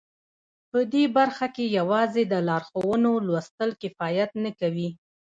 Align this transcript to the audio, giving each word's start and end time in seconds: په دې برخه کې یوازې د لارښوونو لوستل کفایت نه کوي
په 0.69 0.79
دې 0.93 1.03
برخه 1.17 1.47
کې 1.55 1.65
یوازې 1.77 2.23
د 2.27 2.33
لارښوونو 2.47 3.11
لوستل 3.27 3.69
کفایت 3.81 4.31
نه 4.43 4.51
کوي 4.59 4.89